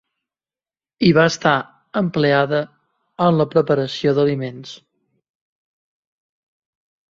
Hi 1.07 1.11
va 1.17 1.25
estar 1.31 1.51
empleada 2.01 2.63
en 3.27 3.39
la 3.43 3.47
preparació 3.53 4.15
d'aliments. 4.21 4.75